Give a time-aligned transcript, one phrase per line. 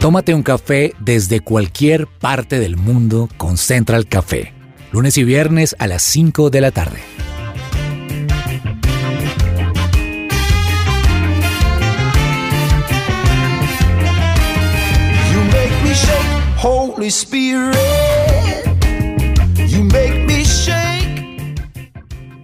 [0.00, 4.54] Tómate un café desde cualquier parte del mundo con Central Café.
[4.92, 7.00] Lunes y viernes a las 5 de la tarde.
[15.32, 17.74] You make me shake, Holy Spirit.
[19.66, 21.58] You make me shake.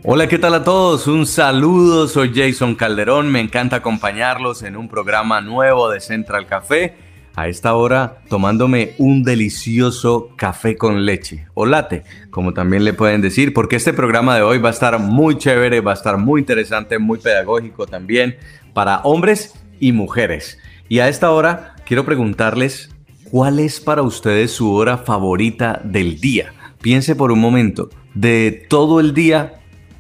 [0.02, 1.06] Hola, ¿qué tal a todos?
[1.06, 7.03] Un saludo, soy Jason Calderón, me encanta acompañarlos en un programa nuevo de Central Café.
[7.36, 13.22] A esta hora tomándome un delicioso café con leche o latte, como también le pueden
[13.22, 16.40] decir, porque este programa de hoy va a estar muy chévere, va a estar muy
[16.40, 18.36] interesante, muy pedagógico también
[18.72, 20.58] para hombres y mujeres.
[20.88, 22.90] Y a esta hora quiero preguntarles
[23.30, 26.52] cuál es para ustedes su hora favorita del día.
[26.80, 29.54] Piense por un momento, de todo el día,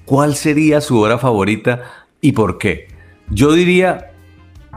[0.04, 1.82] ¿cuál sería su hora favorita
[2.20, 2.86] y por qué?
[3.28, 4.12] Yo diría,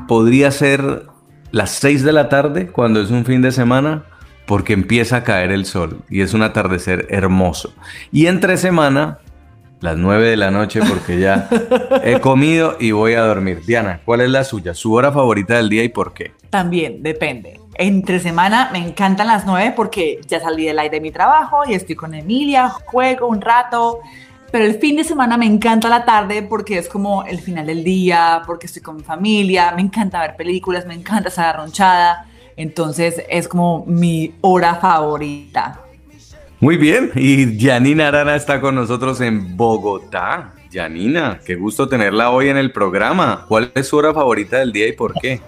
[0.08, 1.04] podría ser
[1.52, 4.04] las 6 de la tarde cuando es un fin de semana
[4.46, 7.74] porque empieza a caer el sol y es un atardecer hermoso.
[8.12, 9.20] Y entre semana,
[9.82, 11.50] las 9 de la noche porque ya
[12.04, 13.62] he comido y voy a dormir.
[13.66, 14.74] Diana, ¿cuál es la suya?
[14.74, 16.32] ¿Su hora favorita del día y por qué?
[16.50, 17.60] También depende.
[17.76, 21.74] Entre semana me encantan las 9 porque ya salí del aire de mi trabajo y
[21.74, 24.00] estoy con Emilia, juego un rato.
[24.52, 27.84] Pero el fin de semana me encanta la tarde porque es como el final del
[27.84, 32.28] día, porque estoy con mi familia, me encanta ver películas, me encanta estar arronchada.
[32.56, 35.82] Entonces es como mi hora favorita.
[36.60, 40.54] Muy bien, y Janina Arana está con nosotros en Bogotá.
[40.72, 43.46] Janina, qué gusto tenerla hoy en el programa.
[43.48, 45.40] ¿Cuál es su hora favorita del día y por qué?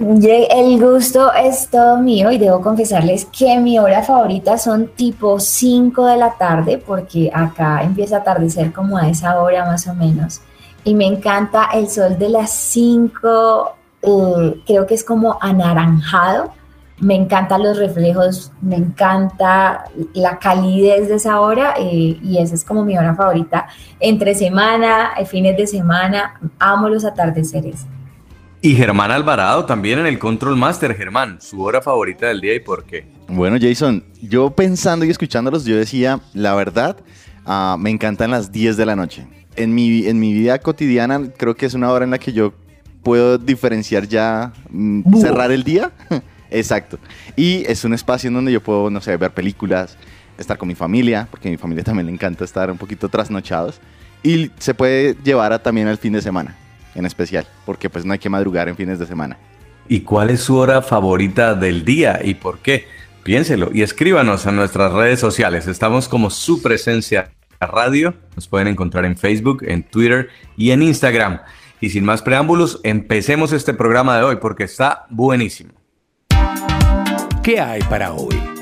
[0.00, 6.06] El gusto es todo mío y debo confesarles que mi hora favorita son tipo 5
[6.06, 10.40] de la tarde porque acá empieza a atardecer como a esa hora más o menos.
[10.82, 16.52] Y me encanta el sol de las 5, eh, creo que es como anaranjado,
[16.98, 22.64] me encantan los reflejos, me encanta la calidez de esa hora eh, y esa es
[22.64, 23.68] como mi hora favorita
[24.00, 27.86] entre semana, eh, fines de semana, amo los atardeceres.
[28.64, 30.96] Y Germán Alvarado también en el Control Master.
[30.96, 33.04] Germán, su hora favorita del día y por qué.
[33.28, 36.96] Bueno, Jason, yo pensando y escuchándolos, yo decía, la verdad,
[37.44, 39.26] ah, me encantan las 10 de la noche.
[39.56, 42.54] En mi, en mi vida cotidiana, creo que es una hora en la que yo
[43.02, 45.92] puedo diferenciar ya, mm, cerrar el día.
[46.50, 46.98] Exacto.
[47.36, 49.98] Y es un espacio en donde yo puedo, no sé, ver películas,
[50.38, 53.78] estar con mi familia, porque a mi familia también le encanta estar un poquito trasnochados.
[54.22, 56.56] Y se puede llevar a, también al fin de semana,
[56.94, 59.38] en especial, porque pues no hay que madrugar en fines de semana.
[59.88, 62.86] ¿Y cuál es su hora favorita del día y por qué?
[63.22, 65.66] Piénselo y escríbanos a nuestras redes sociales.
[65.66, 68.14] Estamos como su presencia radio.
[68.36, 71.40] Nos pueden encontrar en Facebook, en Twitter y en Instagram.
[71.80, 75.72] Y sin más preámbulos, empecemos este programa de hoy porque está buenísimo.
[77.42, 78.53] ¿Qué hay para hoy?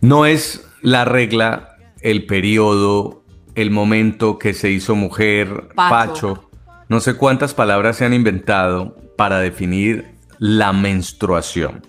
[0.00, 3.22] No es la regla, el periodo,
[3.54, 6.34] el momento que se hizo mujer, Pacho.
[6.34, 6.48] pacho.
[6.88, 11.84] No sé cuántas palabras se han inventado para definir la menstruación.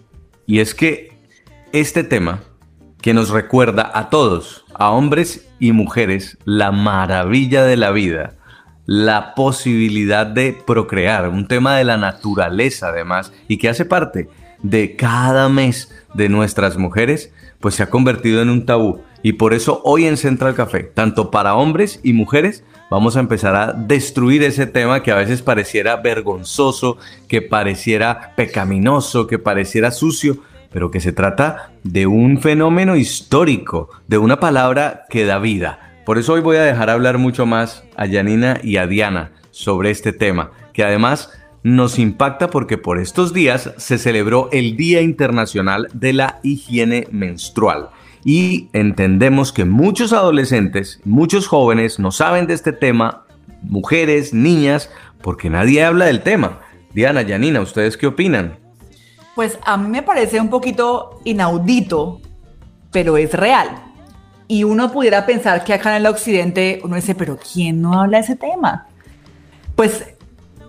[0.47, 1.11] Y es que
[1.73, 2.41] este tema
[3.03, 8.33] que nos recuerda a todos, a hombres y mujeres, la maravilla de la vida,
[8.87, 14.27] la posibilidad de procrear, un tema de la naturaleza además, y que hace parte
[14.63, 19.03] de cada mes de nuestras mujeres, pues se ha convertido en un tabú.
[19.21, 23.55] Y por eso hoy en Central Café, tanto para hombres y mujeres, vamos a empezar
[23.55, 30.37] a destruir ese tema que a veces pareciera vergonzoso, que pareciera pecaminoso, que pareciera sucio,
[30.71, 36.01] pero que se trata de un fenómeno histórico, de una palabra que da vida.
[36.05, 39.91] Por eso hoy voy a dejar hablar mucho más a Janina y a Diana sobre
[39.91, 41.31] este tema, que además
[41.63, 47.89] nos impacta porque por estos días se celebró el Día Internacional de la Higiene Menstrual.
[48.23, 53.25] Y entendemos que muchos adolescentes, muchos jóvenes no saben de este tema,
[53.61, 54.89] mujeres, niñas,
[55.21, 56.59] porque nadie habla del tema.
[56.93, 58.57] Diana, Janina, ¿ustedes qué opinan?
[59.35, 62.19] Pues a mí me parece un poquito inaudito,
[62.91, 63.69] pero es real.
[64.47, 68.17] Y uno pudiera pensar que acá en el occidente uno dice, pero ¿quién no habla
[68.17, 68.87] de ese tema?
[69.75, 70.05] Pues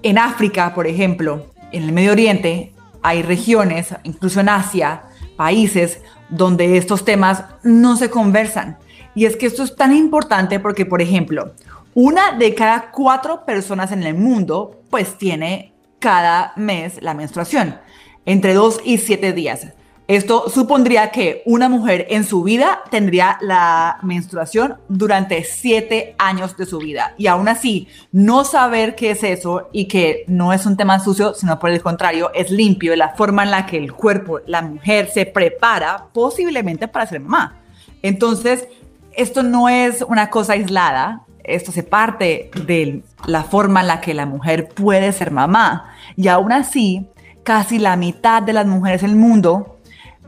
[0.03, 5.05] en África, por ejemplo, en el Medio Oriente, hay regiones, incluso en Asia,
[5.37, 8.79] países donde estos temas no se conversan.
[9.15, 11.53] Y es que esto es tan importante porque, por ejemplo,
[11.95, 17.79] una de cada cuatro personas en el mundo pues tiene cada mes la menstruación,
[18.25, 19.67] entre dos y siete días.
[20.11, 26.67] Esto supondría que una mujer en su vida tendría la menstruación durante siete años de
[26.67, 27.15] su vida.
[27.17, 31.33] Y aún así, no saber qué es eso y que no es un tema sucio,
[31.35, 35.09] sino por el contrario, es limpio, la forma en la que el cuerpo, la mujer
[35.15, 37.61] se prepara posiblemente para ser mamá.
[38.03, 38.67] Entonces,
[39.13, 44.13] esto no es una cosa aislada, esto se parte de la forma en la que
[44.13, 45.95] la mujer puede ser mamá.
[46.17, 47.07] Y aún así,
[47.45, 49.77] casi la mitad de las mujeres en el mundo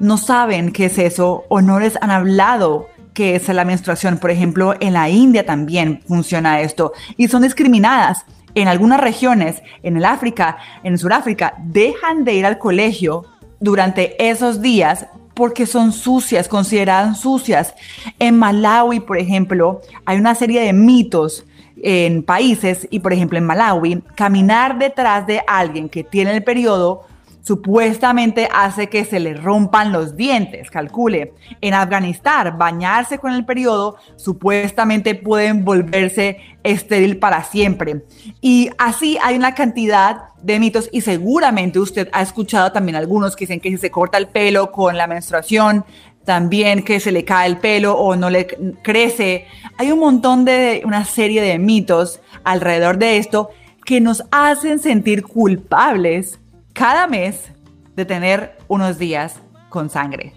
[0.02, 4.18] no saben qué es eso o no les han hablado qué es la menstruación.
[4.18, 8.24] Por ejemplo, en la India también funciona esto y son discriminadas.
[8.56, 13.26] En algunas regiones, en el África, en Sudáfrica, dejan de ir al colegio
[13.60, 17.72] durante esos días porque son sucias, consideradas sucias.
[18.18, 21.46] En Malawi, por ejemplo, hay una serie de mitos
[21.80, 27.04] en países y, por ejemplo, en Malawi, caminar detrás de alguien que tiene el periodo
[27.42, 31.34] supuestamente hace que se le rompan los dientes, calcule.
[31.60, 38.04] En Afganistán, bañarse con el periodo supuestamente pueden volverse estéril para siempre.
[38.40, 43.44] Y así hay una cantidad de mitos y seguramente usted ha escuchado también algunos que
[43.44, 45.84] dicen que si se corta el pelo con la menstruación,
[46.24, 48.46] también que se le cae el pelo o no le
[48.82, 49.46] crece.
[49.76, 53.50] Hay un montón de, una serie de mitos alrededor de esto
[53.84, 56.38] que nos hacen sentir culpables
[56.72, 57.52] cada mes
[57.96, 59.36] de tener unos días
[59.68, 60.32] con sangre.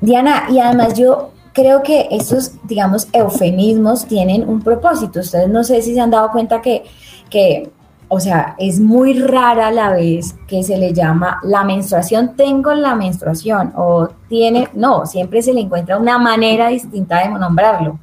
[0.00, 5.20] Diana, y además yo creo que estos, digamos, eufemismos tienen un propósito.
[5.20, 6.84] Ustedes no sé si se han dado cuenta que,
[7.28, 7.70] que,
[8.08, 12.94] o sea, es muy rara la vez que se le llama la menstruación, tengo la
[12.94, 17.98] menstruación, o tiene, no, siempre se le encuentra una manera distinta de nombrarlo.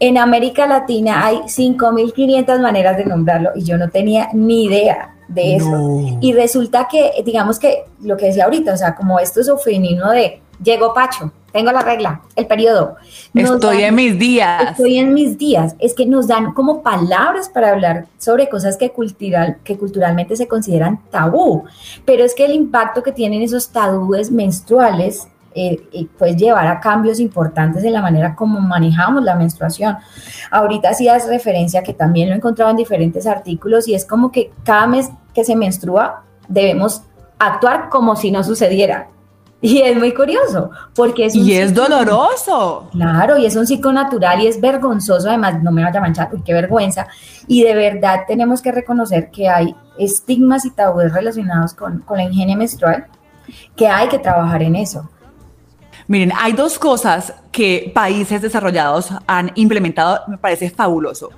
[0.00, 5.56] En América Latina hay 5.500 maneras de nombrarlo y yo no tenía ni idea de
[5.56, 6.00] eso.
[6.20, 10.10] Y resulta que, digamos que lo que decía ahorita, o sea, como esto es eufemismo
[10.10, 12.96] de llegó Pacho, tengo la regla, el periodo.
[13.32, 14.72] Estoy en mis días.
[14.72, 15.76] Estoy en mis días.
[15.78, 20.48] Es que nos dan como palabras para hablar sobre cosas que, cultural, que culturalmente se
[20.48, 21.62] consideran tabú.
[22.04, 27.20] Pero es que el impacto que tienen esos tabúes menstruales eh, pues llevar a cambios
[27.20, 29.96] importantes en la manera como manejamos la menstruación.
[30.50, 34.50] Ahorita hacías referencia que también lo he encontrado en diferentes artículos y es como que
[34.64, 37.02] cada mes que se menstrua debemos
[37.38, 39.08] actuar como si no sucediera.
[39.60, 42.90] Y es muy curioso, porque es un Y es doloroso.
[42.92, 46.28] Claro, y es un ciclo natural y es vergonzoso, además, no me vaya a manchar,
[46.44, 47.06] qué vergüenza.
[47.46, 52.24] Y de verdad tenemos que reconocer que hay estigmas y tabúes relacionados con, con la
[52.24, 53.06] higiene menstrual,
[53.74, 55.08] que hay que trabajar en eso.
[56.06, 61.30] Miren, hay dos cosas que países desarrollados han implementado, me parece fabuloso.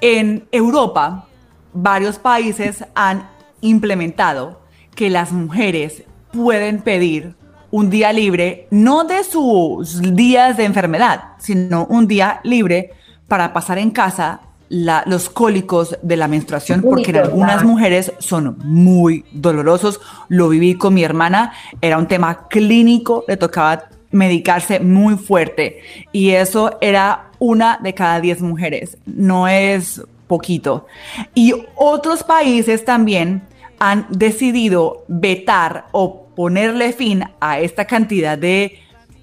[0.00, 1.26] En Europa,
[1.72, 3.28] varios países han
[3.60, 4.60] implementado
[4.94, 7.34] que las mujeres pueden pedir
[7.70, 12.92] un día libre, no de sus días de enfermedad, sino un día libre
[13.28, 19.24] para pasar en casa los cólicos de la menstruación, porque en algunas mujeres son muy
[19.32, 20.00] dolorosos.
[20.28, 25.80] Lo viví con mi hermana, era un tema clínico, le tocaba medicarse muy fuerte
[26.12, 30.86] y eso era una de cada diez mujeres, no es poquito.
[31.34, 33.42] Y otros países también
[33.78, 38.78] han decidido vetar o ponerle fin a esta cantidad de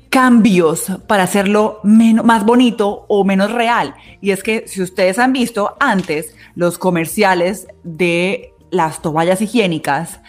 [0.10, 3.96] cambios para hacerlo menos, más bonito o menos real.
[4.22, 10.20] Y es que si ustedes han visto antes los comerciales de las toallas higiénicas,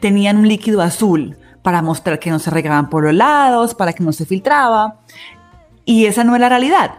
[0.00, 4.04] tenían un líquido azul para mostrar que no se regaban por los lados, para que
[4.04, 5.00] no se filtraba.
[5.86, 6.96] Y esa no es la realidad.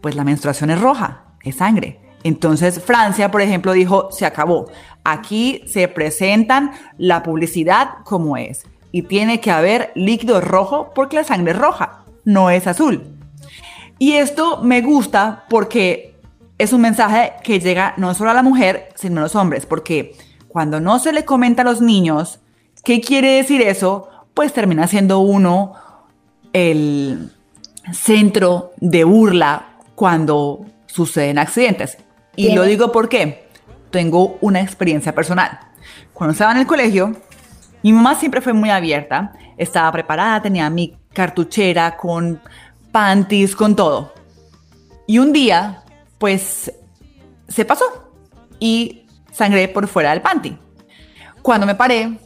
[0.00, 2.00] Pues la menstruación es roja, es sangre.
[2.22, 4.70] Entonces Francia, por ejemplo, dijo, se acabó.
[5.02, 8.64] Aquí se presentan la publicidad como es.
[8.92, 13.18] Y tiene que haber líquido rojo porque la sangre es roja, no es azul.
[13.98, 16.14] Y esto me gusta porque
[16.56, 19.66] es un mensaje que llega no solo a la mujer, sino a los hombres.
[19.66, 20.16] Porque
[20.46, 22.38] cuando no se le comenta a los niños
[22.84, 24.08] ¿Qué quiere decir eso?
[24.34, 25.74] Pues termina siendo uno
[26.52, 27.32] el
[27.92, 31.98] centro de burla cuando suceden accidentes.
[32.36, 33.48] Y lo digo porque
[33.90, 35.58] tengo una experiencia personal.
[36.12, 37.16] Cuando estaba en el colegio,
[37.82, 42.40] mi mamá siempre fue muy abierta, estaba preparada, tenía mi cartuchera con
[42.92, 44.12] panties, con todo.
[45.06, 45.84] Y un día,
[46.18, 46.72] pues,
[47.48, 47.84] se pasó
[48.58, 50.56] y sangré por fuera del panty.
[51.42, 52.18] Cuando me paré,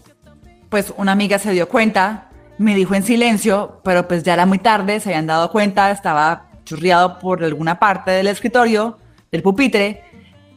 [0.68, 4.58] pues una amiga se dio cuenta, me dijo en silencio, pero pues ya era muy
[4.58, 8.98] tarde, se habían dado cuenta, estaba churriado por alguna parte del escritorio,
[9.30, 10.02] del pupitre,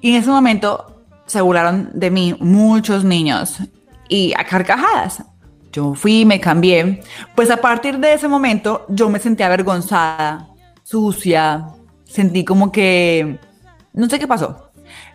[0.01, 3.59] y en ese momento se burlaron de mí muchos niños
[4.09, 5.23] y a carcajadas.
[5.71, 7.01] Yo fui, me cambié.
[7.33, 10.49] Pues a partir de ese momento yo me sentí avergonzada,
[10.83, 11.67] sucia,
[12.03, 13.39] sentí como que
[13.93, 14.71] no sé qué pasó,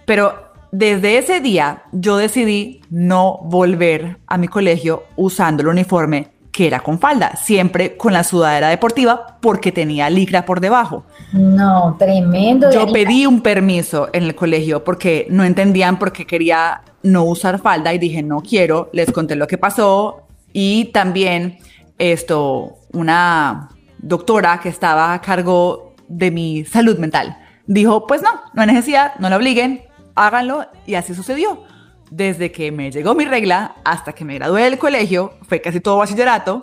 [0.07, 6.67] pero desde ese día yo decidí no volver a mi colegio usando el uniforme que
[6.67, 11.05] era con falda, siempre con la sudadera deportiva porque tenía licra por debajo.
[11.35, 12.71] No, tremendo.
[12.71, 17.61] Yo pedí un permiso en el colegio porque no entendían por qué quería no usar
[17.61, 21.59] falda y dije no quiero, les conté lo que pasó y también
[21.99, 23.69] esto, una
[23.99, 29.15] doctora que estaba a cargo de mi salud mental dijo pues no, no hay necesidad,
[29.19, 29.83] no la obliguen,
[30.17, 31.63] háganlo y así sucedió
[32.11, 35.99] desde que me llegó mi regla hasta que me gradué del colegio, fue casi todo
[35.99, 36.63] bachillerato,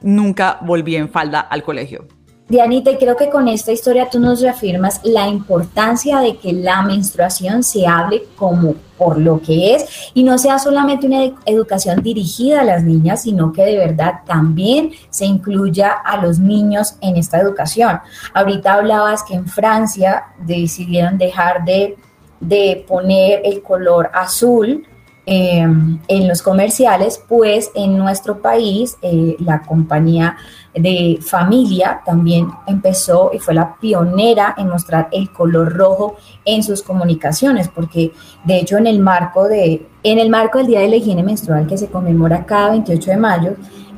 [0.00, 2.06] nunca volví en falda al colegio.
[2.48, 7.62] Dianita, creo que con esta historia tú nos reafirmas la importancia de que la menstruación
[7.62, 12.64] se hable como por lo que es y no sea solamente una educación dirigida a
[12.64, 18.00] las niñas, sino que de verdad también se incluya a los niños en esta educación.
[18.34, 21.96] Ahorita hablabas que en Francia decidieron dejar de
[22.40, 24.86] de poner el color azul
[25.26, 30.36] em, en los comerciales, pues en nuestro país eh, la compañía
[30.74, 36.82] de familia también empezó y fue la pionera en mostrar el color rojo en sus
[36.82, 38.12] comunicaciones, porque
[38.44, 41.66] de hecho en el marco de en el marco del Día de la Higiene Menstrual
[41.66, 43.54] que se conmemora cada 28 de mayo,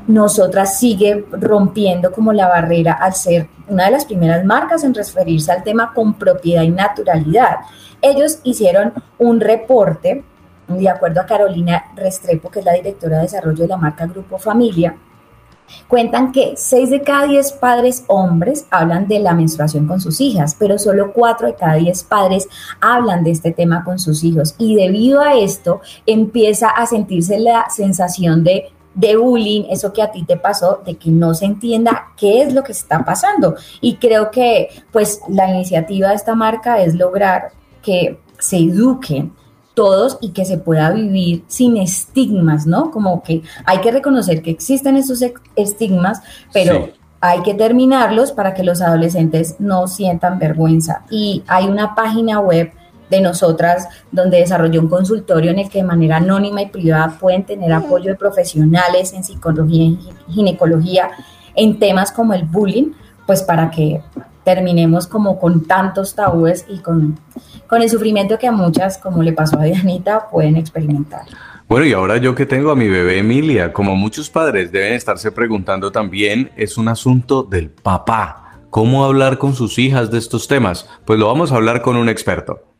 [0.06, 5.52] nosotras sigue rompiendo como la barrera al ser una de las primeras marcas en referirse
[5.52, 7.56] al tema con propiedad y naturalidad.
[8.00, 10.24] Ellos hicieron un reporte,
[10.68, 14.38] de acuerdo a Carolina Restrepo, que es la directora de desarrollo de la marca Grupo
[14.38, 14.96] Familia,
[15.88, 20.56] Cuentan que 6 de cada 10 padres hombres hablan de la menstruación con sus hijas,
[20.58, 22.48] pero solo 4 de cada 10 padres
[22.80, 24.54] hablan de este tema con sus hijos.
[24.58, 30.10] Y debido a esto empieza a sentirse la sensación de de bullying, eso que a
[30.10, 33.56] ti te pasó, de que no se entienda qué es lo que está pasando.
[33.80, 39.32] Y creo que pues la iniciativa de esta marca es lograr que se eduquen
[39.74, 42.90] todos y que se pueda vivir sin estigmas, ¿no?
[42.90, 45.24] Como que hay que reconocer que existen esos
[45.56, 46.20] estigmas,
[46.52, 51.04] pero hay que terminarlos para que los adolescentes no sientan vergüenza.
[51.10, 52.72] Y hay una página web
[53.12, 57.44] de nosotras, donde desarrolló un consultorio en el que de manera anónima y privada pueden
[57.44, 61.10] tener apoyo de profesionales en psicología y ginecología
[61.54, 62.92] en temas como el bullying,
[63.26, 64.00] pues para que
[64.44, 67.18] terminemos como con tantos tabúes y con,
[67.68, 71.22] con el sufrimiento que a muchas, como le pasó a Dianita, pueden experimentar.
[71.68, 75.30] Bueno, y ahora yo que tengo a mi bebé Emilia, como muchos padres deben estarse
[75.32, 78.58] preguntando también, es un asunto del papá.
[78.70, 80.88] ¿Cómo hablar con sus hijas de estos temas?
[81.04, 82.71] Pues lo vamos a hablar con un experto.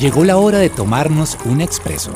[0.00, 2.10] Llegó la hora de tomarnos un expreso.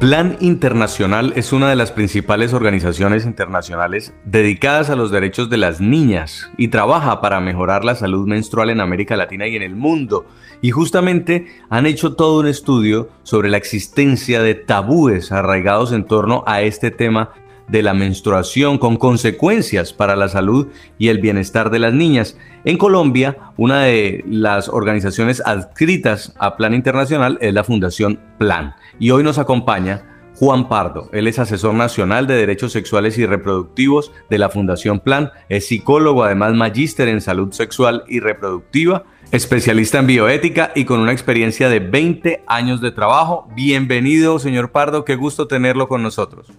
[0.00, 5.80] Plan Internacional es una de las principales organizaciones internacionales dedicadas a los derechos de las
[5.80, 10.26] niñas y trabaja para mejorar la salud menstrual en América Latina y en el mundo.
[10.60, 16.42] Y justamente han hecho todo un estudio sobre la existencia de tabúes arraigados en torno
[16.48, 17.30] a este tema
[17.70, 22.36] de la menstruación con consecuencias para la salud y el bienestar de las niñas.
[22.64, 28.74] En Colombia, una de las organizaciones adscritas a Plan Internacional es la Fundación Plan.
[28.98, 30.10] Y hoy nos acompaña
[30.40, 31.10] Juan Pardo.
[31.12, 35.30] Él es asesor nacional de derechos sexuales y reproductivos de la Fundación Plan.
[35.48, 41.12] Es psicólogo, además magíster en salud sexual y reproductiva, especialista en bioética y con una
[41.12, 43.48] experiencia de 20 años de trabajo.
[43.54, 45.04] Bienvenido, señor Pardo.
[45.04, 46.50] Qué gusto tenerlo con nosotros.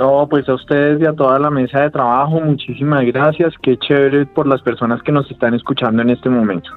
[0.00, 3.52] No, pues a ustedes y a toda la mesa de trabajo, muchísimas gracias.
[3.62, 6.70] Qué chévere por las personas que nos están escuchando en este momento.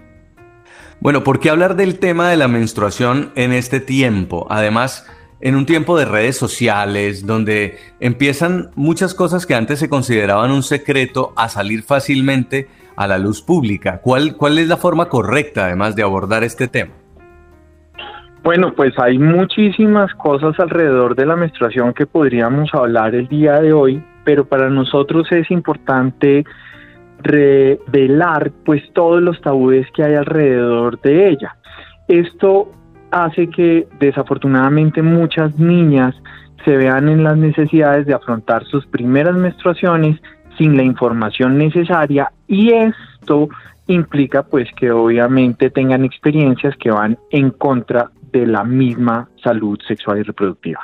[1.00, 4.46] Bueno, ¿por qué hablar del tema de la menstruación en este tiempo?
[4.50, 10.51] Además, en un tiempo de redes sociales, donde empiezan muchas cosas que antes se consideraban
[10.51, 14.01] un secreto a salir fácilmente a la luz pública.
[14.01, 16.92] ¿Cuál, cuál es la forma correcta, además, de abordar este tema?
[18.44, 23.72] Bueno, pues hay muchísimas cosas alrededor de la menstruación que podríamos hablar el día de
[23.72, 26.44] hoy, pero para nosotros es importante
[27.20, 31.56] revelar pues todos los tabúes que hay alrededor de ella.
[32.10, 32.70] Esto
[33.12, 36.14] hace que desafortunadamente muchas niñas
[36.66, 40.22] se vean en las necesidades de afrontar sus primeras menstruaciones
[40.58, 43.48] sin la información necesaria y esto
[43.88, 50.20] implica pues que obviamente tengan experiencias que van en contra de la misma salud sexual
[50.20, 50.82] y reproductiva.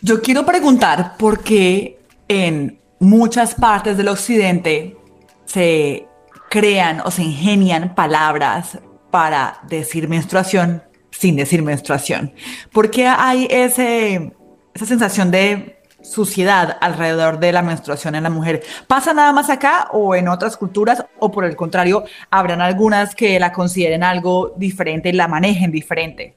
[0.00, 1.98] Yo quiero preguntar por qué
[2.28, 4.96] en muchas partes del occidente
[5.44, 6.06] se
[6.48, 8.78] crean o se ingenian palabras
[9.10, 12.32] para decir menstruación sin decir menstruación.
[12.72, 14.32] ¿Por qué hay ese,
[14.74, 18.62] esa sensación de suciedad alrededor de la menstruación en la mujer.
[18.86, 23.38] ¿Pasa nada más acá o en otras culturas o por el contrario, habrán algunas que
[23.38, 26.36] la consideren algo diferente y la manejen diferente?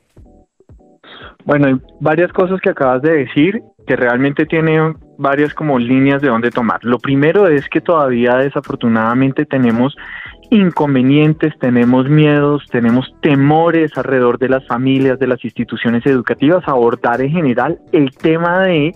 [1.45, 6.29] Bueno, hay varias cosas que acabas de decir que realmente tienen varias como líneas de
[6.29, 6.83] dónde tomar.
[6.83, 9.95] Lo primero es que todavía desafortunadamente tenemos
[10.49, 17.31] inconvenientes, tenemos miedos, tenemos temores alrededor de las familias, de las instituciones educativas, abordar en
[17.31, 18.93] general el tema de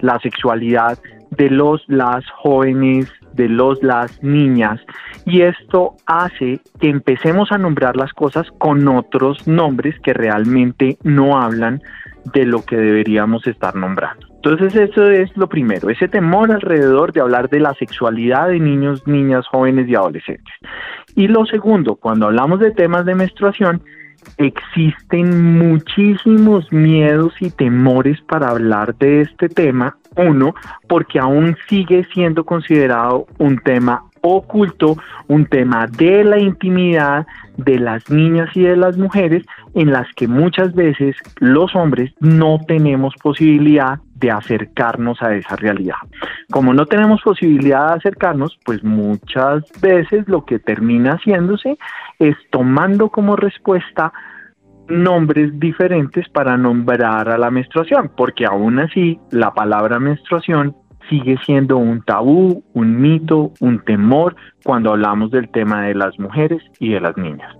[0.00, 0.98] la sexualidad
[1.30, 4.80] de los las jóvenes, de los las niñas
[5.24, 11.40] y esto hace que empecemos a nombrar las cosas con otros nombres que realmente no
[11.40, 11.80] hablan
[12.34, 14.26] de lo que deberíamos estar nombrando.
[14.44, 19.06] Entonces eso es lo primero, ese temor alrededor de hablar de la sexualidad de niños,
[19.06, 20.52] niñas, jóvenes y adolescentes.
[21.14, 23.82] Y lo segundo, cuando hablamos de temas de menstruación,
[24.36, 29.96] existen muchísimos miedos y temores para hablar de este tema.
[30.16, 30.54] Uno,
[30.88, 34.96] porque aún sigue siendo considerado un tema oculto,
[35.28, 37.26] un tema de la intimidad
[37.56, 42.58] de las niñas y de las mujeres en las que muchas veces los hombres no
[42.66, 45.96] tenemos posibilidad de acercarnos a esa realidad.
[46.50, 51.76] Como no tenemos posibilidad de acercarnos, pues muchas veces lo que termina haciéndose
[52.18, 54.12] es tomando como respuesta
[54.88, 60.76] nombres diferentes para nombrar a la menstruación, porque aún así la palabra menstruación
[61.08, 66.62] sigue siendo un tabú, un mito, un temor cuando hablamos del tema de las mujeres
[66.78, 67.56] y de las niñas.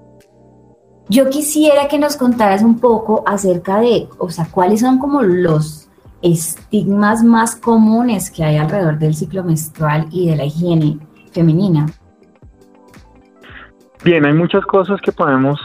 [1.09, 5.91] Yo quisiera que nos contaras un poco acerca de, o sea, cuáles son como los
[6.23, 10.99] estigmas más comunes que hay alrededor del ciclo menstrual y de la higiene
[11.33, 11.87] femenina.
[14.05, 15.61] Bien, hay muchas cosas que podemos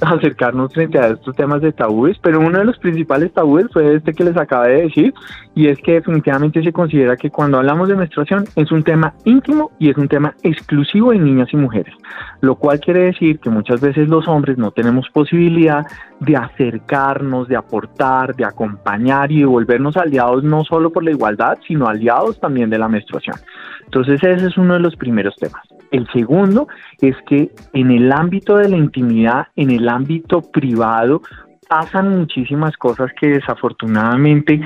[0.00, 4.12] acercarnos frente a estos temas de tabúes, pero uno de los principales tabúes fue este
[4.12, 5.14] que les acabé de decir,
[5.54, 9.70] y es que definitivamente se considera que cuando hablamos de menstruación es un tema íntimo
[9.78, 11.94] y es un tema exclusivo de niñas y mujeres,
[12.40, 15.86] lo cual quiere decir que muchas veces los hombres no tenemos posibilidad
[16.20, 21.58] de acercarnos, de aportar, de acompañar y de volvernos aliados no solo por la igualdad,
[21.66, 23.36] sino aliados también de la menstruación.
[23.84, 25.62] Entonces ese es uno de los primeros temas.
[25.90, 26.68] El segundo
[27.00, 31.22] es que en el ámbito de la intimidad, en el ámbito privado,
[31.68, 34.60] pasan muchísimas cosas que desafortunadamente,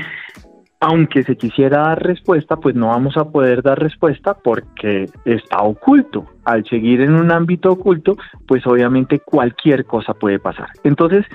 [0.81, 6.27] aunque se quisiera dar respuesta, pues no vamos a poder dar respuesta porque está oculto.
[6.45, 10.69] Al seguir en un ámbito oculto, pues obviamente cualquier cosa puede pasar.
[10.85, 11.27] Entonces,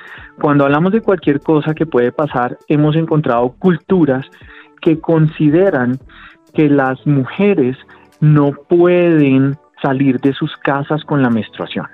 [0.41, 4.25] cuando hablamos de cualquier cosa que puede pasar, hemos encontrado culturas
[4.81, 5.99] que consideran
[6.53, 7.77] que las mujeres
[8.19, 11.87] no pueden salir de sus casas con la menstruación.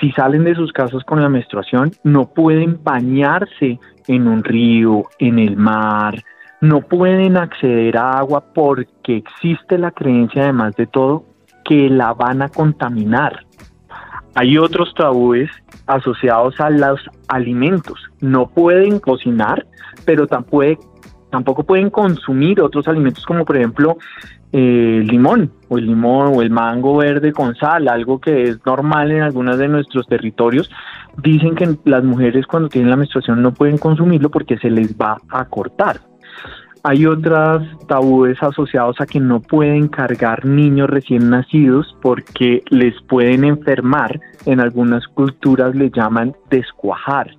[0.00, 5.38] Si salen de sus casas con la menstruación, no pueden bañarse en un río, en
[5.38, 6.14] el mar,
[6.60, 11.24] no pueden acceder a agua porque existe la creencia, además de todo,
[11.64, 13.44] que la van a contaminar.
[14.34, 15.50] Hay otros tabúes
[15.86, 18.00] asociados a los alimentos.
[18.20, 19.66] No pueden cocinar,
[20.04, 20.97] pero tampoco,
[21.30, 23.98] tampoco pueden consumir otros alimentos como por ejemplo
[24.52, 29.10] el limón o el limón o el mango verde con sal, algo que es normal
[29.12, 30.70] en algunos de nuestros territorios.
[31.22, 35.18] Dicen que las mujeres cuando tienen la menstruación no pueden consumirlo porque se les va
[35.28, 36.00] a cortar.
[36.84, 43.44] Hay otras tabúes asociados a que no pueden cargar niños recién nacidos porque les pueden
[43.44, 44.20] enfermar.
[44.46, 47.32] En algunas culturas le llaman descuajar.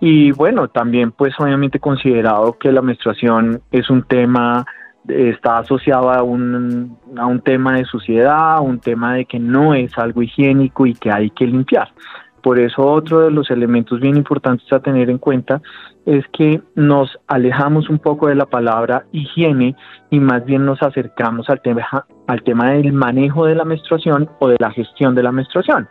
[0.00, 4.64] Y bueno, también pues obviamente considerado que la menstruación es un tema
[5.08, 9.96] está asociado a un, a un tema de suciedad, un tema de que no es
[9.98, 11.88] algo higiénico y que hay que limpiar.
[12.42, 15.60] Por eso otro de los elementos bien importantes a tener en cuenta
[16.04, 19.74] es que nos alejamos un poco de la palabra higiene
[20.10, 24.48] y más bien nos acercamos al tema, al tema del manejo de la menstruación o
[24.48, 25.88] de la gestión de la menstruación.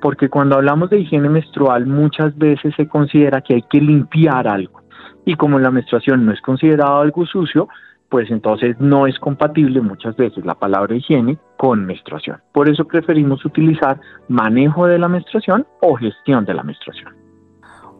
[0.00, 4.82] Porque cuando hablamos de higiene menstrual muchas veces se considera que hay que limpiar algo.
[5.24, 7.68] Y como la menstruación no es considerado algo sucio,
[8.08, 12.40] pues entonces no es compatible muchas veces la palabra higiene con menstruación.
[12.52, 17.25] Por eso preferimos utilizar manejo de la menstruación o gestión de la menstruación.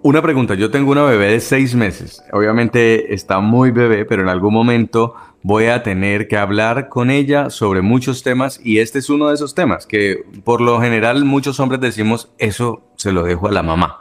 [0.07, 2.25] Una pregunta, yo tengo una bebé de seis meses.
[2.33, 7.51] Obviamente está muy bebé, pero en algún momento voy a tener que hablar con ella
[7.51, 11.59] sobre muchos temas y este es uno de esos temas que por lo general muchos
[11.59, 13.99] hombres decimos eso se lo dejo a la mamá.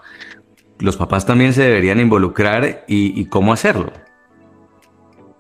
[0.78, 3.92] Los papás también se deberían involucrar y, cómo hacerlo.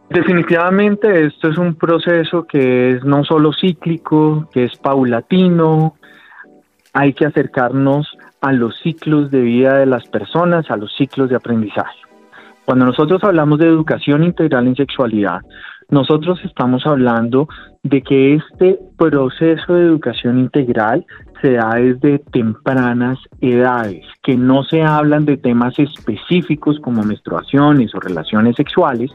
[0.10, 5.96] Definitivamente esto es un proceso que es no solo cíclico, que es paulatino,
[6.92, 8.08] hay que acercarnos
[8.46, 11.98] a los ciclos de vida de las personas, a los ciclos de aprendizaje.
[12.64, 15.42] Cuando nosotros hablamos de educación integral en sexualidad,
[15.90, 17.48] nosotros estamos hablando
[17.82, 21.08] de que este proceso de educación integral
[21.42, 28.00] se da desde tempranas edades, que no se hablan de temas específicos como menstruaciones o
[28.00, 29.10] relaciones sexuales,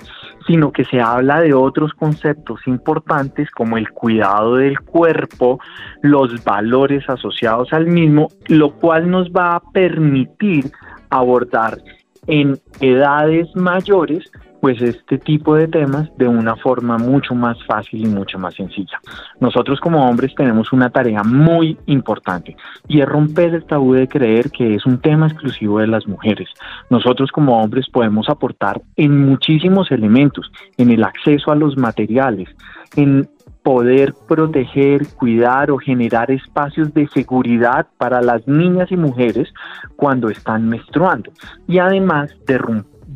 [0.50, 5.60] sino que se habla de otros conceptos importantes como el cuidado del cuerpo,
[6.02, 10.64] los valores asociados al mismo, lo cual nos va a permitir
[11.08, 11.78] abordar
[12.26, 14.28] en edades mayores
[14.60, 19.00] pues este tipo de temas de una forma mucho más fácil y mucho más sencilla.
[19.40, 24.50] Nosotros como hombres tenemos una tarea muy importante y es romper el tabú de creer
[24.50, 26.48] que es un tema exclusivo de las mujeres.
[26.90, 32.48] Nosotros como hombres podemos aportar en muchísimos elementos, en el acceso a los materiales,
[32.96, 33.28] en
[33.62, 39.52] poder proteger, cuidar o generar espacios de seguridad para las niñas y mujeres
[39.96, 41.30] cuando están menstruando
[41.68, 42.58] y además de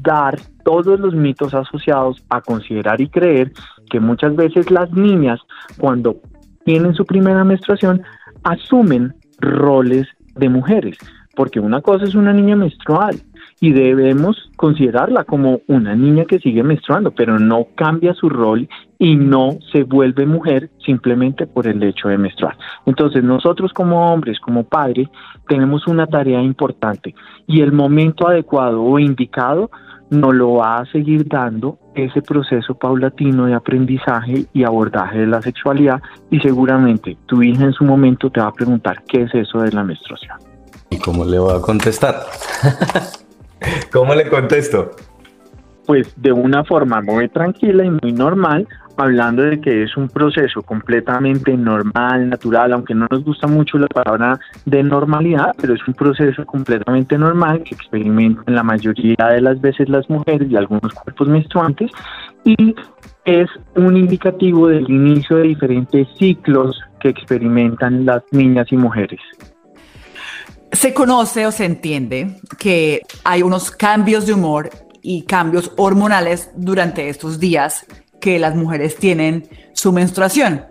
[0.04, 3.52] dar todos los mitos asociados a considerar y creer
[3.90, 5.40] que muchas veces las niñas
[5.78, 6.16] cuando
[6.64, 8.02] tienen su primera menstruación
[8.42, 10.96] asumen roles de mujeres,
[11.34, 13.20] porque una cosa es una niña menstrual
[13.60, 19.16] y debemos considerarla como una niña que sigue menstruando, pero no cambia su rol y
[19.16, 22.56] no se vuelve mujer simplemente por el hecho de menstruar.
[22.84, 25.08] Entonces nosotros como hombres, como padres,
[25.48, 27.14] tenemos una tarea importante
[27.46, 29.70] y el momento adecuado o indicado
[30.14, 35.42] nos lo va a seguir dando ese proceso paulatino de aprendizaje y abordaje de la
[35.42, 36.00] sexualidad
[36.30, 39.72] y seguramente tu hija en su momento te va a preguntar qué es eso de
[39.72, 40.38] la menstruación.
[40.90, 42.24] ¿Y cómo le voy a contestar?
[43.92, 44.90] ¿Cómo le contesto?
[45.86, 50.62] Pues de una forma muy tranquila y muy normal, hablando de que es un proceso
[50.62, 55.94] completamente normal, natural, aunque no nos gusta mucho la palabra de normalidad, pero es un
[55.94, 61.28] proceso completamente normal que experimentan la mayoría de las veces las mujeres y algunos cuerpos
[61.28, 61.90] menstruantes
[62.44, 62.74] y
[63.24, 69.20] es un indicativo del inicio de diferentes ciclos que experimentan las niñas y mujeres.
[70.72, 74.70] Se conoce o se entiende que hay unos cambios de humor
[75.02, 77.86] y cambios hormonales durante estos días
[78.24, 80.64] que las mujeres tienen su menstruación.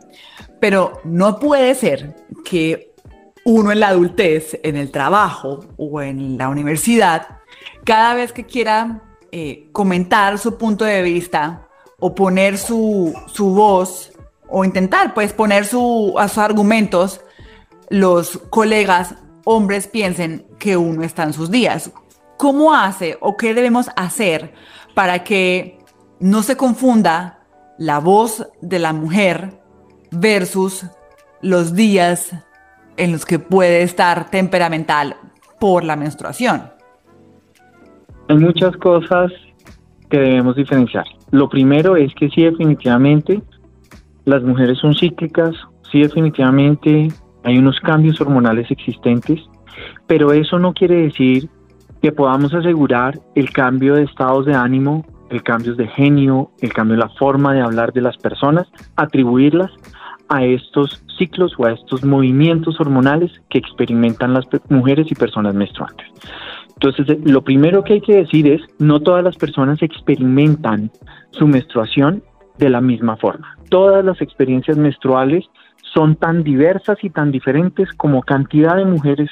[0.59, 2.95] Pero no puede ser que
[3.45, 7.27] uno en la adultez, en el trabajo o en la universidad,
[7.83, 11.67] cada vez que quiera eh, comentar su punto de vista
[11.99, 14.13] o poner su, su voz
[14.49, 17.21] o intentar pues poner su, a sus argumentos,
[17.89, 19.13] los colegas
[19.45, 21.91] hombres piensen que uno está en sus días.
[22.37, 24.55] ¿Cómo hace o qué debemos hacer
[24.95, 25.77] para que
[26.19, 27.41] no se confunda
[27.77, 29.59] la voz de la mujer
[30.11, 30.85] versus
[31.41, 32.33] los días
[32.97, 35.15] en los que puede estar temperamental
[35.59, 36.63] por la menstruación?
[38.29, 39.31] Hay muchas cosas
[40.09, 41.05] que debemos diferenciar.
[41.31, 43.41] Lo primero es que sí definitivamente
[44.25, 45.55] las mujeres son cíclicas,
[45.91, 47.09] sí definitivamente
[47.43, 49.41] hay unos cambios hormonales existentes,
[50.07, 51.49] pero eso no quiere decir
[52.01, 56.95] que podamos asegurar el cambio de estados de ánimo el cambio de genio, el cambio
[56.95, 59.71] de la forma de hablar de las personas, atribuirlas
[60.29, 66.07] a estos ciclos o a estos movimientos hormonales que experimentan las mujeres y personas menstruantes.
[66.75, 70.91] Entonces, eh, lo primero que hay que decir es, no todas las personas experimentan
[71.31, 72.23] su menstruación
[72.57, 73.57] de la misma forma.
[73.69, 75.45] Todas las experiencias menstruales
[75.93, 79.29] son tan diversas y tan diferentes como cantidad de mujeres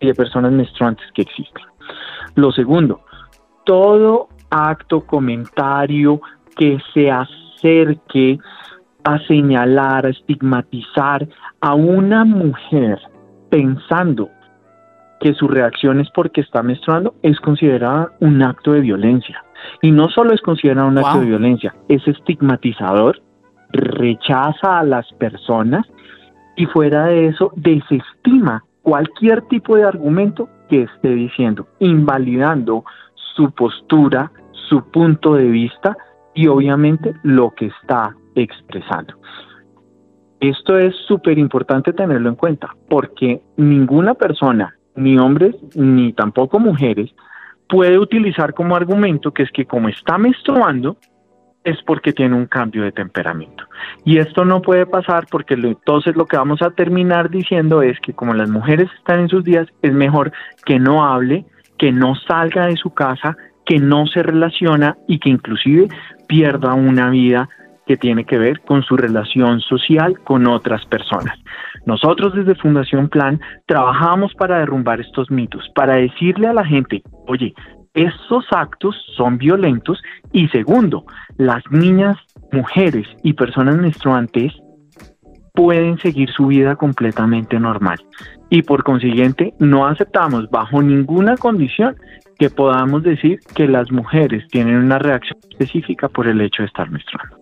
[0.00, 1.64] y de personas menstruantes que existen.
[2.34, 3.00] Lo segundo,
[3.64, 6.20] todo acto, comentario
[6.56, 8.38] que se acerque
[9.02, 11.26] a señalar, a estigmatizar
[11.60, 12.98] a una mujer
[13.50, 14.30] pensando
[15.20, 19.42] que su reacción es porque está menstruando, es considerada un acto de violencia.
[19.82, 23.20] Y no solo es considerado un acto de violencia, es estigmatizador,
[23.70, 25.86] rechaza a las personas
[26.56, 32.84] y fuera de eso desestima cualquier tipo de argumento que esté diciendo, invalidando
[33.34, 34.30] su postura,
[34.68, 35.96] su punto de vista
[36.34, 39.14] y obviamente lo que está expresando.
[40.40, 47.14] Esto es súper importante tenerlo en cuenta porque ninguna persona, ni hombres ni tampoco mujeres,
[47.68, 50.96] puede utilizar como argumento que es que como está menstruando,
[51.64, 53.64] es porque tiene un cambio de temperamento.
[54.04, 58.12] Y esto no puede pasar porque entonces lo que vamos a terminar diciendo es que
[58.12, 60.30] como las mujeres están en sus días, es mejor
[60.66, 61.46] que no hable,
[61.78, 63.34] que no salga de su casa,
[63.66, 65.88] que no se relaciona y que inclusive
[66.26, 67.48] pierda una vida
[67.86, 71.38] que tiene que ver con su relación social con otras personas.
[71.86, 77.54] Nosotros desde Fundación Plan trabajamos para derrumbar estos mitos, para decirle a la gente, oye,
[77.92, 81.04] estos actos son violentos y segundo,
[81.36, 82.16] las niñas,
[82.52, 84.52] mujeres y personas menstruantes
[85.54, 88.04] pueden seguir su vida completamente normal.
[88.50, 91.96] Y por consiguiente, no aceptamos bajo ninguna condición
[92.38, 96.90] que podamos decir que las mujeres tienen una reacción específica por el hecho de estar
[96.90, 97.36] menstruando.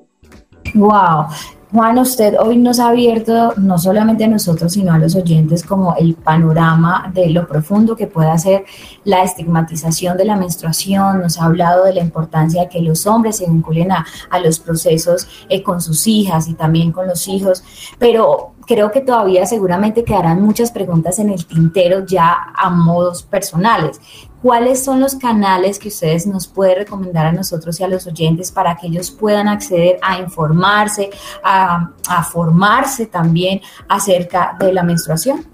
[0.74, 1.26] Wow.
[1.72, 5.96] Juan, usted hoy nos ha abierto no solamente a nosotros, sino a los oyentes como
[5.96, 8.66] el panorama de lo profundo que puede ser
[9.04, 13.38] la estigmatización de la menstruación, nos ha hablado de la importancia de que los hombres
[13.38, 14.04] se vinculen a,
[14.44, 17.64] los procesos eh, con sus hijas y también con los hijos,
[17.98, 24.00] pero creo que todavía seguramente quedarán muchas preguntas en el tintero ya a modos personales.
[24.40, 28.50] ¿Cuáles son los canales que ustedes nos pueden recomendar a nosotros y a los oyentes
[28.50, 31.10] para que ellos puedan acceder a informarse,
[31.44, 35.51] a, a formarse también acerca de la menstruación?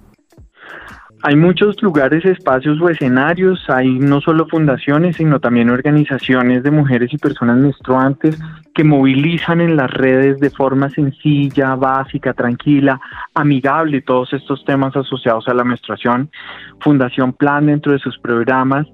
[1.22, 7.12] Hay muchos lugares, espacios o escenarios, hay no solo fundaciones, sino también organizaciones de mujeres
[7.12, 8.38] y personas menstruantes
[8.72, 13.00] que movilizan en las redes de forma sencilla, básica, tranquila,
[13.34, 16.30] amigable todos estos temas asociados a la menstruación.
[16.80, 18.86] Fundación Plan dentro de sus programas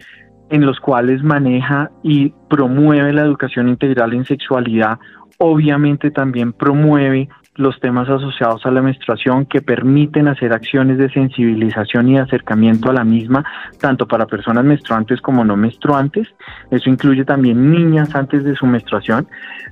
[0.49, 4.99] en los cuales maneja y promueve la educación integral en sexualidad,
[5.39, 12.09] obviamente también promueve los temas asociados a la menstruación que permiten hacer acciones de sensibilización
[12.09, 13.45] y acercamiento a la misma,
[13.81, 16.29] tanto para personas menstruantes como no menstruantes.
[16.71, 19.29] Eso incluye también niñas antes de su menstruación,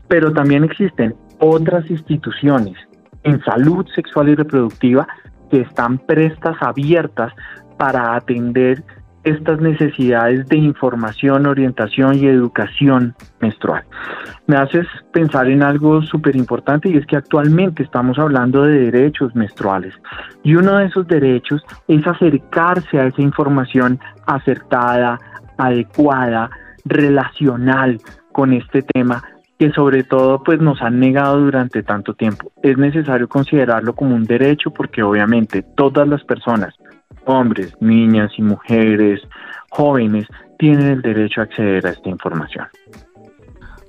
[0.08, 2.76] pero también existen otras instituciones
[3.24, 5.06] en salud sexual y reproductiva
[5.50, 7.32] que están prestas, abiertas
[7.78, 8.82] para atender
[9.24, 13.84] estas necesidades de información, orientación y educación menstrual.
[14.46, 19.34] Me haces pensar en algo súper importante y es que actualmente estamos hablando de derechos
[19.34, 19.94] menstruales
[20.42, 25.18] y uno de esos derechos es acercarse a esa información acertada,
[25.58, 26.50] adecuada,
[26.84, 28.00] relacional
[28.32, 29.22] con este tema
[29.58, 32.50] que sobre todo pues nos han negado durante tanto tiempo.
[32.64, 36.74] Es necesario considerarlo como un derecho porque obviamente todas las personas
[37.24, 39.20] hombres, niñas y mujeres,
[39.70, 40.26] jóvenes,
[40.58, 42.66] tienen el derecho a acceder a esta información.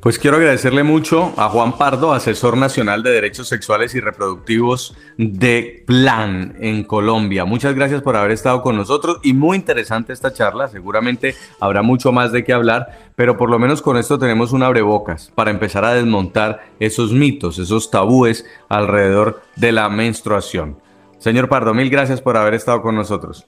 [0.04, 5.86] Pues quiero agradecerle mucho a Juan Pardo, asesor nacional de derechos sexuales y reproductivos de
[5.88, 7.46] Plan en Colombia.
[7.46, 10.68] Muchas gracias por haber estado con nosotros y muy interesante esta charla.
[10.68, 14.64] Seguramente habrá mucho más de qué hablar, pero por lo menos con esto tenemos un
[14.64, 20.83] abrebocas para empezar a desmontar esos mitos, esos tabúes alrededor de la menstruación.
[21.24, 23.46] Señor Pardo, mil gracias por haber estado con nosotros.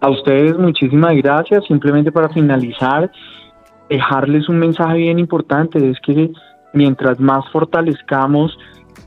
[0.00, 1.64] A ustedes muchísimas gracias.
[1.66, 3.12] Simplemente para finalizar,
[3.88, 6.32] dejarles un mensaje bien importante, es que
[6.74, 8.58] mientras más fortalezcamos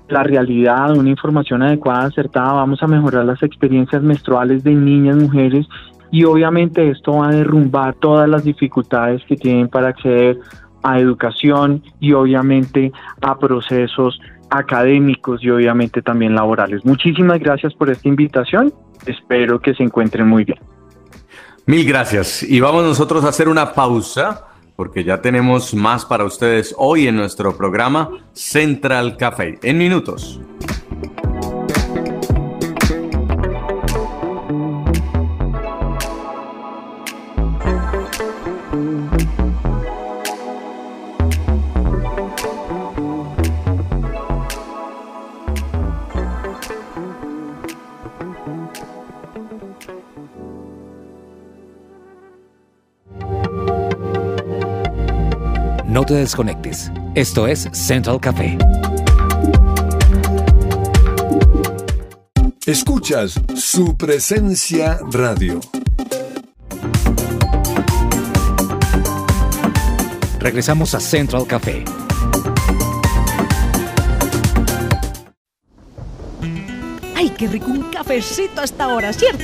[0.08, 5.68] la realidad, una información adecuada, acertada, vamos a mejorar las experiencias menstruales de niñas, mujeres
[6.10, 10.40] y obviamente esto va a derrumbar todas las dificultades que tienen para acceder
[10.84, 14.18] a educación y obviamente a procesos
[14.54, 16.86] académicos y obviamente también laborales.
[16.86, 18.74] Muchísimas gracias por esta invitación.
[19.06, 20.60] Espero que se encuentren muy bien.
[21.66, 22.44] Mil gracias.
[22.44, 27.16] Y vamos nosotros a hacer una pausa porque ya tenemos más para ustedes hoy en
[27.16, 29.60] nuestro programa Central Café.
[29.64, 30.40] En minutos.
[55.94, 56.92] No te desconectes.
[57.14, 58.58] Esto es Central Café.
[62.66, 65.60] Escuchas su presencia radio.
[70.40, 71.86] Regresamos a Central Café.
[77.16, 79.44] ¡Ay, qué rico un cafecito hasta ahora, ¿cierto?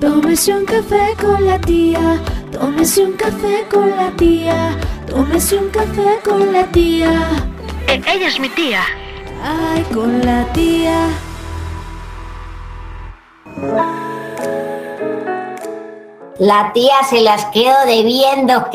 [0.00, 2.22] Tómese un café con la tía,
[2.64, 4.74] tómese un café con la tía,
[5.06, 7.10] tómese un café con la tía.
[7.86, 8.80] E, ella es mi tía.
[9.42, 11.08] Ay, con la tía.
[16.38, 18.66] La tía se las quedo debiendo.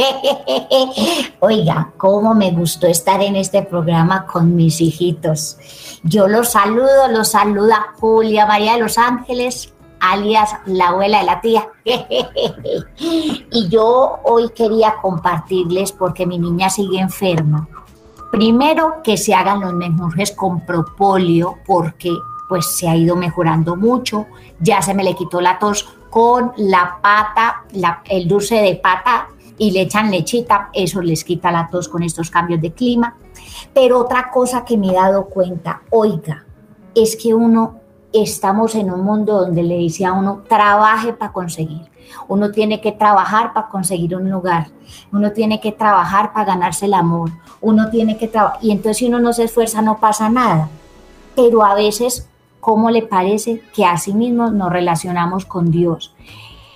[1.40, 5.58] Oiga, cómo me gustó estar en este programa con mis hijitos.
[6.04, 11.42] Yo los saludo, los saluda Julia María de los Ángeles, alias la abuela de la
[11.42, 11.68] tía.
[13.52, 17.68] Y yo hoy quería compartirles porque mi niña sigue enferma.
[18.32, 22.12] Primero que se hagan los menjurjes con propóleo porque
[22.48, 24.26] pues se ha ido mejorando mucho,
[24.60, 29.28] ya se me le quitó la tos con la pata, la- el dulce de pata
[29.58, 33.16] y le echan lechita, eso les quita la tos con estos cambios de clima.
[33.74, 36.46] Pero otra cosa que me he dado cuenta, oiga,
[36.96, 37.79] es que uno
[38.14, 41.90] estamos en un mundo donde le dice a uno, trabaje para conseguir.
[42.28, 44.68] Uno tiene que trabajar para conseguir un lugar.
[45.12, 47.32] Uno tiene que trabajar para ganarse el amor.
[47.62, 48.60] Uno tiene que trabajar.
[48.62, 50.70] Y entonces si uno no se esfuerza no pasa nada.
[51.36, 52.28] Pero a veces,
[52.60, 56.14] ¿cómo le parece que así mismo nos relacionamos con Dios?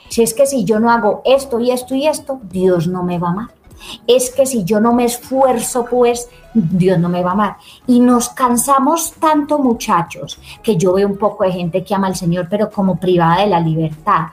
[0.09, 3.17] Si es que si yo no hago esto y esto y esto, Dios no me
[3.17, 3.49] va a amar.
[4.07, 7.57] Es que si yo no me esfuerzo, pues Dios no me va a amar.
[7.87, 12.15] Y nos cansamos tanto, muchachos, que yo veo un poco de gente que ama al
[12.15, 14.27] Señor, pero como privada de la libertad.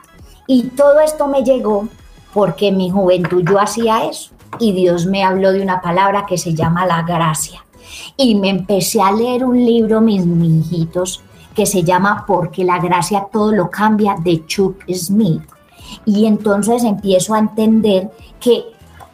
[0.47, 1.87] Y todo esto me llegó
[2.33, 4.31] porque en mi juventud yo hacía eso.
[4.59, 7.65] Y Dios me habló de una palabra que se llama la gracia.
[8.17, 11.23] Y me empecé a leer un libro, mis hijitos,
[11.55, 15.41] que se llama Porque la gracia todo lo cambia, de Chuck Smith.
[16.05, 18.63] Y entonces empiezo a entender que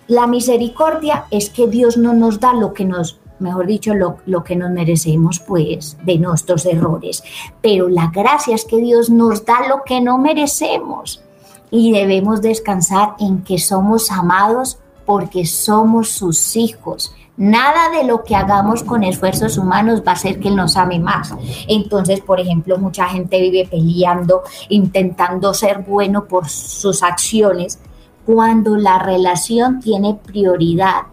[0.08, 4.44] la misericordia es que Dios no nos da lo que nos, mejor dicho, lo, lo
[4.44, 7.24] que nos merecemos, pues, de nuestros errores.
[7.62, 11.22] Pero la gracia es que Dios nos da lo que no merecemos.
[11.70, 17.14] Y debemos descansar en que somos amados porque somos sus hijos.
[17.38, 21.00] Nada de lo que hagamos con esfuerzos humanos va a hacer que Él nos ame
[21.00, 21.34] más.
[21.68, 27.80] Entonces, por ejemplo, mucha gente vive peleando, intentando ser bueno por sus acciones,
[28.28, 31.04] cuando la relación tiene prioridad,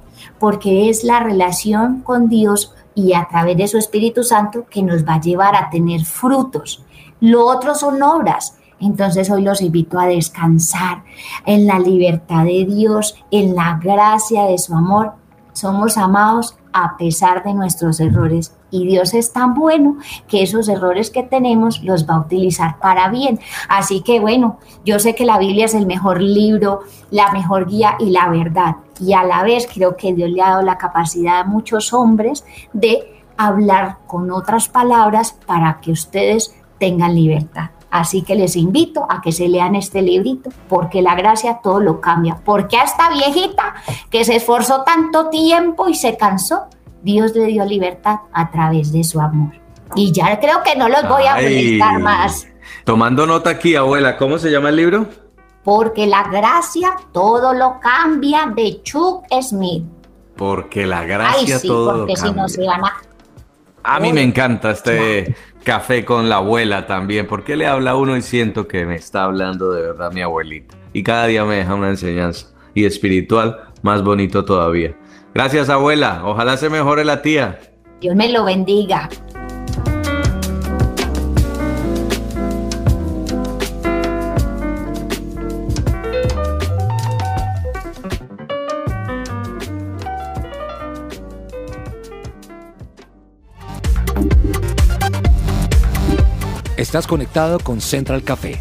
[0.41, 5.07] porque es la relación con Dios y a través de su Espíritu Santo que nos
[5.07, 6.85] va a llevar a tener frutos.
[7.21, 8.59] Lo otro son obras.
[8.81, 11.05] Entonces hoy los invito a descansar
[11.47, 15.13] en la libertad de Dios, en la gracia de su amor.
[15.53, 21.11] Somos amados a pesar de nuestros errores y Dios es tan bueno que esos errores
[21.11, 23.39] que tenemos los va a utilizar para bien.
[23.69, 27.95] Así que bueno, yo sé que la Biblia es el mejor libro, la mejor guía
[28.01, 28.77] y la verdad.
[28.99, 32.45] Y a la vez creo que Dios le ha dado la capacidad a muchos hombres
[32.73, 37.71] de hablar con otras palabras para que ustedes tengan libertad.
[37.93, 42.01] Así que les invito a que se lean este librito, porque la gracia todo lo
[42.01, 42.41] cambia.
[42.45, 43.75] Porque a esta viejita
[44.11, 46.65] que se esforzó tanto tiempo y se cansó,
[47.05, 49.53] Dios le dio libertad a través de su amor.
[49.95, 51.45] Y ya creo que no los voy a Ay.
[51.79, 52.49] molestar más,
[52.85, 55.07] Tomando nota aquí, abuela, ¿cómo se llama el libro?
[55.63, 59.83] porque la gracia todo lo cambia de Chuck Smith.
[60.37, 62.49] Porque la Ay, gracia sí, todo lo porque si no cambia.
[62.49, 62.93] se van a...
[63.83, 68.21] A mí me encanta este café con la abuela también, porque le habla uno y
[68.23, 70.77] siento que me está hablando de verdad mi abuelita.
[70.93, 74.95] Y cada día me deja una enseñanza y espiritual más bonito todavía.
[75.35, 77.59] Gracias abuela, ojalá se mejore la tía.
[78.01, 79.09] Dios me lo bendiga.
[96.77, 98.61] Estás conectado con Central Café.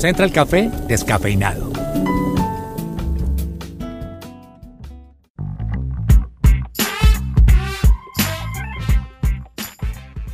[0.00, 1.70] Central Café descafeinado.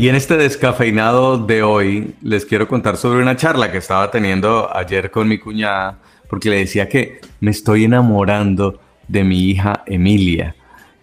[0.00, 4.74] Y en este descafeinado de hoy les quiero contar sobre una charla que estaba teniendo
[4.74, 10.56] ayer con mi cuñada porque le decía que me estoy enamorando de mi hija Emilia.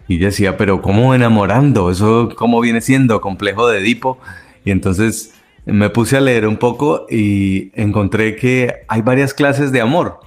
[0.08, 1.92] Y decía, pero ¿cómo enamorando?
[1.92, 3.20] ¿Eso cómo viene siendo?
[3.20, 4.18] ¿Complejo de Edipo?
[4.64, 5.32] Y entonces
[5.64, 10.18] me puse a leer un poco y encontré que hay varias clases de amor.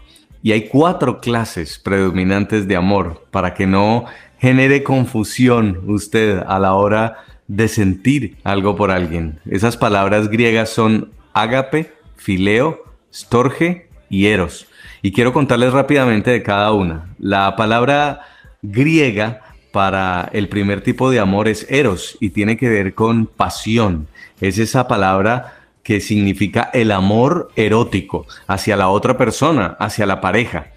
[0.43, 4.05] Y hay cuatro clases predominantes de amor para que no
[4.39, 7.17] genere confusión usted a la hora
[7.51, 9.39] de sentir algo por alguien.
[9.45, 12.81] Esas palabras griegas son ágape, fileo,
[13.13, 14.67] storge y eros.
[15.01, 17.13] Y quiero contarles rápidamente de cada una.
[17.19, 18.21] La palabra
[18.61, 19.41] griega
[19.73, 24.07] para el primer tipo de amor es eros y tiene que ver con pasión.
[24.39, 30.67] Es esa palabra que significa el amor erótico hacia la otra persona, hacia la pareja.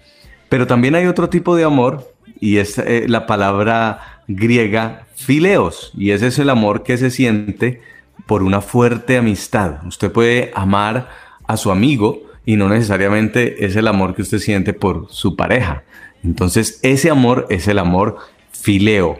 [0.49, 2.11] Pero también hay otro tipo de amor
[2.41, 7.81] y es eh, la palabra griega fileos y ese es el amor que se siente
[8.25, 9.85] por una fuerte amistad.
[9.85, 11.09] Usted puede amar
[11.47, 15.83] a su amigo y no necesariamente es el amor que usted siente por su pareja.
[16.23, 18.17] Entonces ese amor es el amor
[18.51, 19.19] fileo.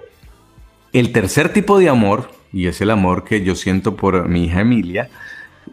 [0.93, 4.61] El tercer tipo de amor, y es el amor que yo siento por mi hija
[4.61, 5.09] Emilia,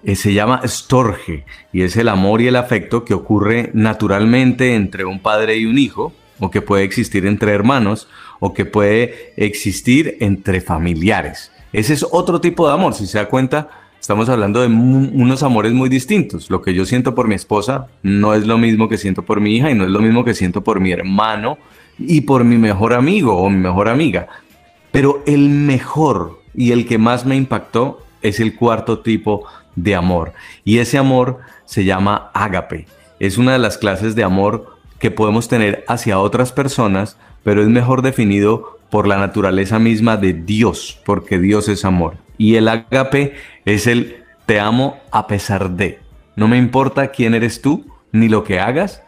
[0.04, 5.04] eh, se llama storge y es el amor y el afecto que ocurre naturalmente entre
[5.04, 8.08] un padre y un hijo, o que puede existir entre hermanos,
[8.44, 11.52] o que puede existir entre familiares.
[11.72, 13.68] Ese es otro tipo de amor, si se da cuenta,
[14.00, 16.50] estamos hablando de unos amores muy distintos.
[16.50, 19.54] Lo que yo siento por mi esposa no es lo mismo que siento por mi
[19.54, 21.56] hija y no es lo mismo que siento por mi hermano
[22.00, 24.26] y por mi mejor amigo o mi mejor amiga.
[24.90, 29.44] Pero el mejor y el que más me impactó es el cuarto tipo
[29.76, 30.32] de amor.
[30.64, 32.86] Y ese amor se llama ágape.
[33.20, 37.68] Es una de las clases de amor que podemos tener hacia otras personas, pero es
[37.68, 42.16] mejor definido por la naturaleza misma de Dios, porque Dios es amor.
[42.38, 43.34] Y el ágape
[43.64, 46.00] es el te amo a pesar de.
[46.36, 49.02] No me importa quién eres tú, ni lo que hagas,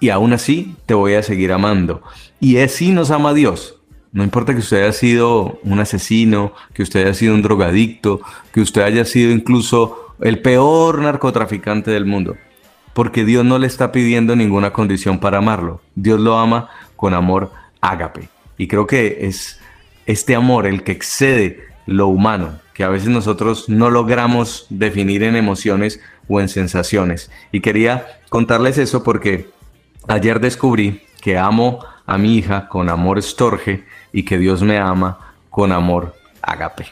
[0.00, 2.02] y aún así te voy a seguir amando.
[2.40, 3.76] Y así nos ama Dios.
[4.12, 8.20] No importa que usted haya sido un asesino, que usted haya sido un drogadicto,
[8.52, 12.36] que usted haya sido incluso el peor narcotraficante del mundo.
[12.94, 15.80] Porque Dios no le está pidiendo ninguna condición para amarlo.
[15.94, 18.28] Dios lo ama con amor ágape.
[18.56, 19.60] Y creo que es
[20.06, 25.36] este amor el que excede lo humano, que a veces nosotros no logramos definir en
[25.36, 27.30] emociones o en sensaciones.
[27.52, 29.48] Y quería contarles eso porque
[30.06, 35.34] ayer descubrí que amo a mi hija con amor estorge y que Dios me ama
[35.50, 36.86] con amor agape.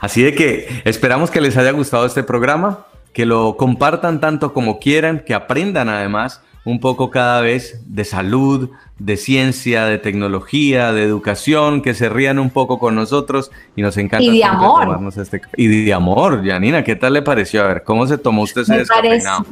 [0.00, 4.78] Así de que esperamos que les haya gustado este programa, que lo compartan tanto como
[4.78, 11.02] quieran, que aprendan además un poco cada vez de salud, de ciencia, de tecnología, de
[11.02, 14.24] educación, que se rían un poco con nosotros y nos encanta.
[14.24, 15.12] Y de amor.
[15.16, 15.42] Este...
[15.56, 17.62] Y de amor, Janina, ¿qué tal le pareció?
[17.62, 19.44] A ver, ¿cómo se tomó usted ese descafeinado?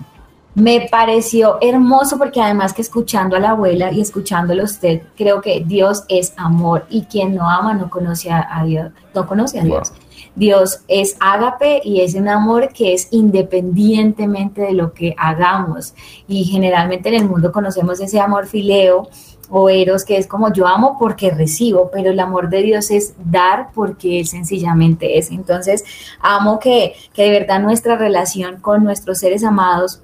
[0.54, 5.62] Me pareció hermoso porque además que escuchando a la abuela y escuchándolo usted, creo que
[5.64, 9.94] Dios es amor y quien no ama no conoce a, Dios, no conoce a Dios.
[10.34, 15.94] Dios es ágape y es un amor que es independientemente de lo que hagamos.
[16.26, 19.08] Y generalmente en el mundo conocemos ese amor fileo
[19.50, 23.14] o eros, que es como yo amo porque recibo, pero el amor de Dios es
[23.22, 25.30] dar porque Él sencillamente es.
[25.30, 25.84] Entonces,
[26.20, 30.00] amo que, que de verdad nuestra relación con nuestros seres amados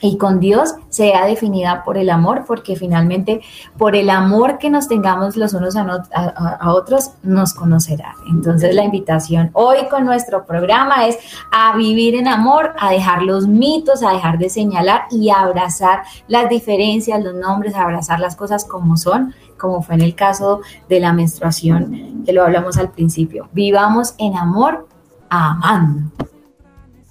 [0.00, 3.40] y con Dios sea definida por el amor, porque finalmente
[3.76, 8.14] por el amor que nos tengamos los unos a, otros nos conocerá.
[8.30, 11.18] Entonces la invitación hoy con nuestro programa es
[11.50, 16.02] a vivir en amor, a dejar los mitos, a dejar de señalar y a abrazar
[16.28, 20.60] las diferencias, los nombres, a abrazar las cosas como son, como fue en el caso
[20.88, 23.48] de la menstruación, que lo hablamos al principio.
[23.52, 24.86] Vivamos en amor,
[25.28, 26.10] amando.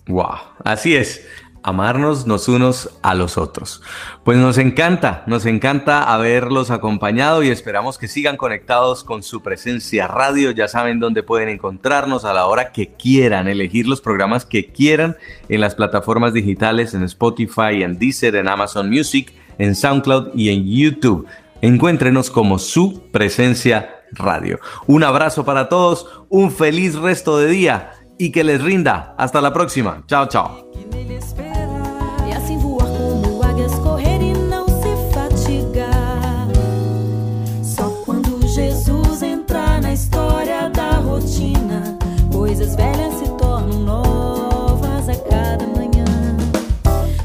[0.08, 1.22] Wow, así es
[1.68, 3.82] amarnos los unos a los otros.
[4.24, 10.08] Pues nos encanta, nos encanta haberlos acompañado y esperamos que sigan conectados con su presencia
[10.08, 10.52] radio.
[10.52, 15.18] Ya saben dónde pueden encontrarnos a la hora que quieran, elegir los programas que quieran
[15.50, 20.66] en las plataformas digitales, en Spotify, en Deezer, en Amazon Music, en SoundCloud y en
[20.66, 21.28] YouTube.
[21.62, 24.62] Encuéntrenos como su presencia radio.
[24.86, 29.16] Un abrazo para todos, un feliz resto de día y que les rinda.
[29.18, 30.04] Hasta la próxima.
[30.08, 30.72] Chao, chao.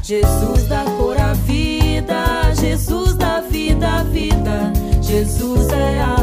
[0.03, 6.22] Jesus dá cor à vida, Jesus dá vida vida, Jesus é a